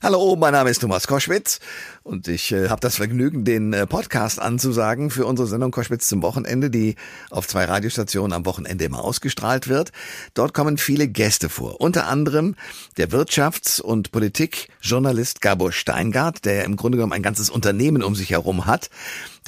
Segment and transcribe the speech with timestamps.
[0.00, 1.58] Hallo, mein Name ist Thomas Koschwitz
[2.04, 6.22] und ich äh, habe das Vergnügen, den äh, Podcast anzusagen für unsere Sendung Koschwitz zum
[6.22, 6.94] Wochenende, die
[7.30, 9.90] auf zwei Radiostationen am Wochenende immer ausgestrahlt wird.
[10.34, 12.54] Dort kommen viele Gäste vor, unter anderem
[12.96, 18.30] der Wirtschafts- und Politikjournalist Gabor Steingart, der im Grunde genommen ein ganzes Unternehmen um sich
[18.30, 18.90] herum hat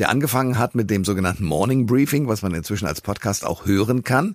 [0.00, 4.02] der angefangen hat mit dem sogenannten Morning Briefing, was man inzwischen als Podcast auch hören
[4.02, 4.34] kann,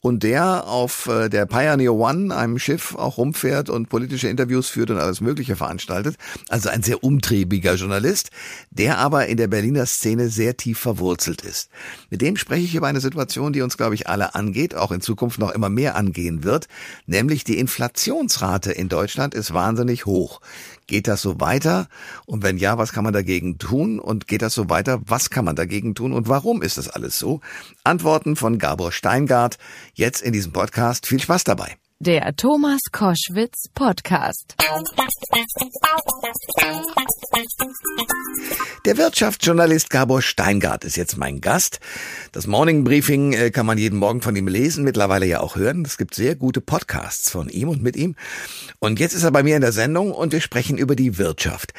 [0.00, 4.90] und der auf äh, der Pioneer One, einem Schiff, auch rumfährt und politische Interviews führt
[4.90, 6.16] und alles Mögliche veranstaltet.
[6.48, 8.30] Also ein sehr umtriebiger Journalist,
[8.70, 11.70] der aber in der Berliner Szene sehr tief verwurzelt ist.
[12.10, 15.00] Mit dem spreche ich über eine Situation, die uns, glaube ich, alle angeht, auch in
[15.00, 16.68] Zukunft noch immer mehr angehen wird,
[17.06, 20.40] nämlich die Inflationsrate in Deutschland ist wahnsinnig hoch.
[20.88, 21.86] Geht das so weiter?
[22.26, 24.00] Und wenn ja, was kann man dagegen tun?
[24.00, 25.00] Und geht das so weiter?
[25.04, 26.12] Was kann man dagegen tun?
[26.14, 27.40] Und warum ist das alles so?
[27.84, 29.58] Antworten von Gabor Steingart
[29.92, 31.06] jetzt in diesem Podcast.
[31.06, 31.76] Viel Spaß dabei.
[32.00, 34.54] Der Thomas Koschwitz Podcast.
[38.84, 41.80] Der Wirtschaftsjournalist Gabor Steingart ist jetzt mein Gast.
[42.30, 45.84] Das Morning Briefing äh, kann man jeden Morgen von ihm lesen, mittlerweile ja auch hören.
[45.84, 48.14] Es gibt sehr gute Podcasts von ihm und mit ihm.
[48.78, 51.74] Und jetzt ist er bei mir in der Sendung und wir sprechen über die Wirtschaft.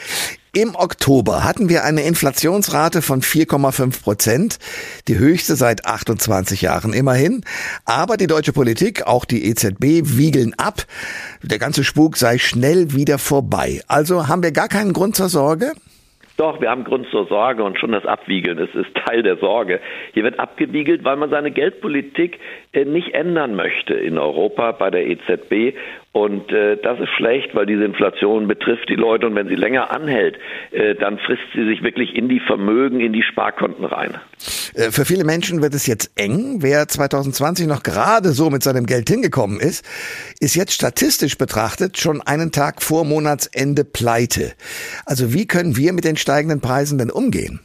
[0.51, 4.57] Im Oktober hatten wir eine Inflationsrate von 4,5 Prozent,
[5.07, 7.41] die höchste seit 28 Jahren immerhin.
[7.85, 10.85] Aber die deutsche Politik, auch die EZB, wiegeln ab.
[11.43, 13.81] Der ganze Spuk sei schnell wieder vorbei.
[13.87, 15.73] Also haben wir gar keinen Grund zur Sorge?
[16.39, 19.81] Doch, wir haben Grund zur Sorge und schon das Abwiegeln ist, ist Teil der Sorge.
[20.13, 22.39] Hier wird abgewiegelt, weil man seine Geldpolitik
[22.71, 25.75] äh, nicht ändern möchte in Europa bei der EZB
[26.11, 29.91] und äh, das ist schlecht, weil diese Inflation betrifft die Leute und wenn sie länger
[29.91, 30.37] anhält,
[30.71, 34.15] äh, dann frisst sie sich wirklich in die Vermögen, in die Sparkonten rein.
[34.73, 36.57] Äh, für viele Menschen wird es jetzt eng.
[36.61, 39.85] Wer 2020 noch gerade so mit seinem Geld hingekommen ist,
[40.39, 44.53] ist jetzt statistisch betrachtet schon einen Tag vor Monatsende pleite.
[45.05, 47.59] Also wie können wir mit den steigenden Preisen denn umgehen?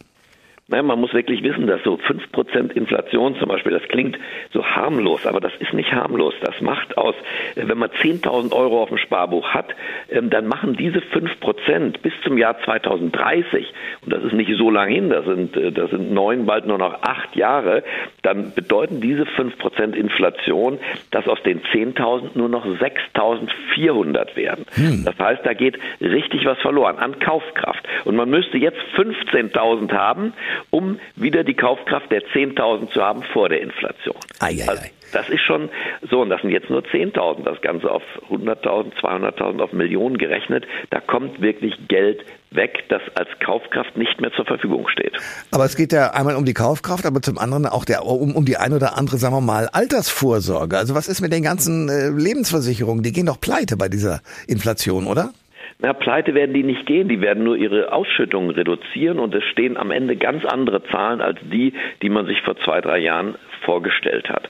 [0.66, 4.18] Naja, man muss wirklich wissen, dass so 5% Inflation zum Beispiel, das klingt
[4.50, 6.32] so harmlos, aber das ist nicht harmlos.
[6.40, 7.14] Das macht aus,
[7.54, 9.74] wenn man 10.000 Euro auf dem Sparbuch hat,
[10.10, 13.66] ähm, dann machen diese 5% bis zum Jahr 2030,
[14.06, 16.78] und das ist nicht so lang hin, das sind, äh, das sind neun, bald nur
[16.78, 17.84] noch acht Jahre,
[18.22, 20.78] dann bedeuten diese 5% Inflation,
[21.10, 24.64] dass aus den 10.000 nur noch 6.400 werden.
[24.76, 25.04] Hm.
[25.04, 27.86] Das heißt, da geht richtig was verloren an Kaufkraft.
[28.06, 30.32] Und man müsste jetzt 15.000 haben,
[30.70, 34.16] um wieder die Kaufkraft der 10.000 zu haben vor der Inflation.
[34.40, 34.82] Ei, ei, also,
[35.12, 35.70] das ist schon
[36.10, 40.66] so, und das sind jetzt nur 10.000, das Ganze auf 100.000, 200.000, auf Millionen gerechnet.
[40.90, 45.12] Da kommt wirklich Geld weg, das als Kaufkraft nicht mehr zur Verfügung steht.
[45.50, 48.44] Aber es geht ja einmal um die Kaufkraft, aber zum anderen auch der, um, um
[48.44, 50.76] die ein oder andere, sagen wir mal, Altersvorsorge.
[50.76, 53.02] Also was ist mit den ganzen äh, Lebensversicherungen?
[53.02, 55.30] Die gehen doch pleite bei dieser Inflation, oder?
[55.80, 59.76] Na, pleite werden die nicht gehen, die werden nur ihre Ausschüttungen reduzieren und es stehen
[59.76, 64.28] am Ende ganz andere Zahlen als die, die man sich vor zwei, drei Jahren vorgestellt
[64.28, 64.48] hat.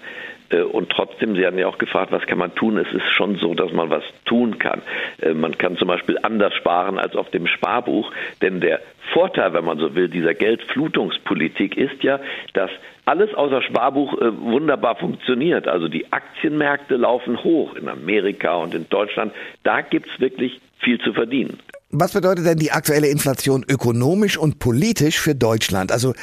[0.50, 2.78] Äh, und trotzdem, Sie hatten ja auch gefragt, was kann man tun?
[2.78, 4.82] Es ist schon so, dass man was tun kann.
[5.21, 8.10] Äh, man kann zum Beispiel anders sparen als auf dem Sparbuch,
[8.43, 8.81] denn der
[9.12, 12.21] Vorteil, wenn man so will, dieser Geldflutungspolitik ist ja,
[12.54, 12.71] dass
[13.04, 15.69] alles außer Sparbuch äh, wunderbar funktioniert.
[15.69, 19.33] Also die Aktienmärkte laufen hoch in Amerika und in Deutschland.
[19.62, 21.59] Da gibt es wirklich viel zu verdienen.
[21.91, 25.93] Was bedeutet denn die aktuelle Inflation ökonomisch und politisch für Deutschland?
[25.93, 26.15] Also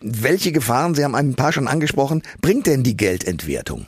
[0.00, 3.86] welche Gefahren, Sie haben ein paar schon angesprochen, bringt denn die Geldentwertung?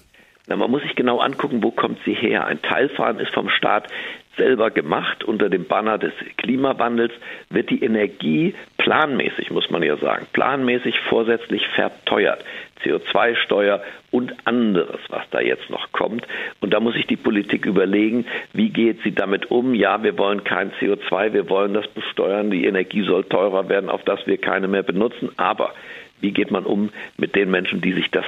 [0.49, 2.47] Na, man muss sich genau angucken, wo kommt sie her.
[2.47, 2.91] Ein Teil
[3.21, 3.89] ist vom Staat
[4.39, 5.25] selber gemacht.
[5.25, 7.13] Unter dem Banner des Klimawandels
[7.51, 12.43] wird die Energie planmäßig, muss man ja sagen, planmäßig vorsätzlich verteuert.
[12.85, 16.27] CO2-Steuer und anderes, was da jetzt noch kommt.
[16.61, 19.75] Und da muss sich die Politik überlegen, wie geht sie damit um?
[19.75, 24.05] Ja, wir wollen kein CO2, wir wollen das besteuern, die Energie soll teurer werden, auf
[24.05, 25.31] das wir keine mehr benutzen.
[25.37, 25.75] Aber
[26.21, 28.25] wie geht man um mit den Menschen, die sich das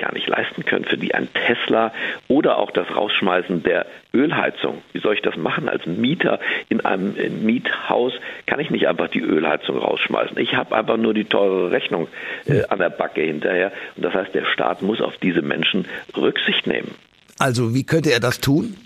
[0.00, 1.92] gar nicht leisten können, für die ein Tesla
[2.26, 4.82] oder auch das Rausschmeißen der Ölheizung.
[4.92, 8.12] Wie soll ich das machen als Mieter in einem Miethaus?
[8.46, 10.38] Kann ich nicht einfach die Ölheizung rausschmeißen.
[10.38, 12.08] Ich habe einfach nur die teure Rechnung
[12.46, 13.72] äh, an der Backe hinterher.
[13.96, 15.86] Und das heißt, der Staat muss auf diese Menschen
[16.16, 16.94] Rücksicht nehmen.
[17.38, 18.76] Also wie könnte er das tun?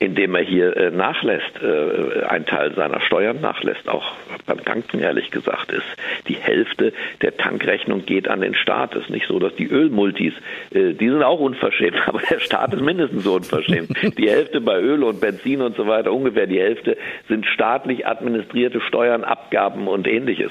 [0.00, 4.14] Indem er hier äh, nachlässt, äh, einen Teil seiner Steuern nachlässt, auch
[4.46, 5.84] beim Tanken ehrlich gesagt ist.
[6.26, 8.94] Die Hälfte der Tankrechnung geht an den Staat.
[8.96, 10.32] Es ist nicht so, dass die Ölmultis,
[10.70, 13.90] äh, die sind auch unverschämt, aber der Staat ist mindestens so unverschämt.
[14.16, 16.96] Die Hälfte bei Öl und Benzin und so weiter, ungefähr die Hälfte
[17.28, 20.50] sind staatlich administrierte Steuern, Abgaben und ähnliches.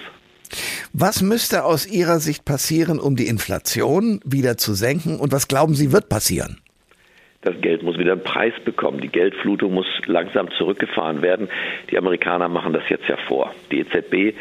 [0.93, 5.73] Was müsste aus Ihrer Sicht passieren, um die Inflation wieder zu senken und was glauben
[5.73, 6.59] Sie wird passieren?
[7.41, 8.99] Das Geld muss wieder einen Preis bekommen.
[8.99, 11.47] Die Geldflutung muss langsam zurückgefahren werden.
[11.89, 13.53] Die Amerikaner machen das jetzt ja vor.
[13.71, 14.35] Die EZB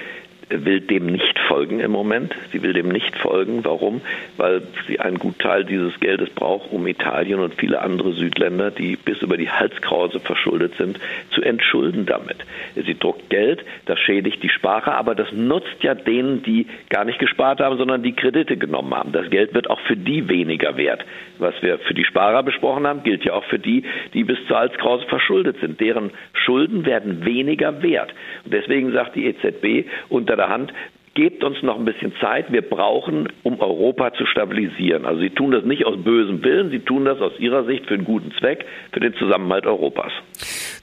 [0.50, 2.35] will dem nicht folgen im Moment.
[2.53, 3.65] Sie will dem nicht folgen.
[3.65, 4.00] Warum?
[4.37, 8.97] Weil sie einen guten Teil dieses Geldes braucht, um Italien und viele andere Südländer, die
[8.97, 10.99] bis über die Halskrause verschuldet sind,
[11.31, 12.39] zu entschulden damit.
[12.75, 17.19] Sie druckt Geld, das schädigt die Sparer, aber das nutzt ja denen, die gar nicht
[17.19, 19.12] gespart haben, sondern die Kredite genommen haben.
[19.12, 21.05] Das Geld wird auch für die weniger wert.
[21.39, 23.85] Was wir für die Sparer besprochen haben, gilt ja auch für die,
[24.15, 25.81] die bis zur Halskrause verschuldet sind.
[25.81, 28.12] Deren Schulden werden weniger wert.
[28.44, 30.73] Und deswegen sagt die EZB unter der Hand,
[31.19, 32.52] gebt uns noch ein bisschen Zeit.
[32.52, 35.05] Wir brauchen, um Europa zu stabilisieren.
[35.05, 37.94] Also Sie tun das nicht aus bösem Willen, Sie tun das aus Ihrer Sicht für
[37.94, 40.12] einen guten Zweck, für den Zusammenhalt Europas.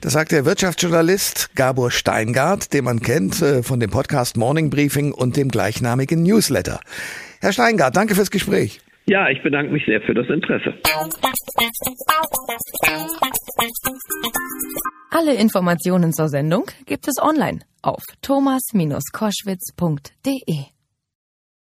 [0.01, 5.13] Das sagt der Wirtschaftsjournalist Gabor Steingart, den man kennt äh, von dem Podcast Morning Briefing
[5.13, 6.81] und dem gleichnamigen Newsletter.
[7.39, 8.81] Herr Steingart, danke fürs Gespräch.
[9.07, 10.73] Ja, ich bedanke mich sehr für das Interesse.
[15.11, 20.74] Alle Informationen zur Sendung gibt es online auf thomas-koschwitz.de.